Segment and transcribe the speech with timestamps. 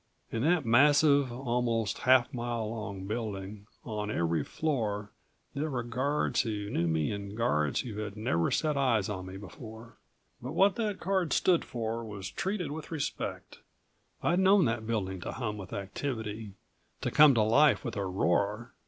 [0.31, 5.11] In that massive, almost half mile long building, on every floor,
[5.53, 9.37] there were guards who knew me and guards who had never set eyes on me
[9.37, 9.97] before.
[10.41, 13.59] But what that card stood for was treated with respect.
[14.23, 16.53] I'd known that building to hum with activity,
[17.01, 18.73] to come to life with a roar.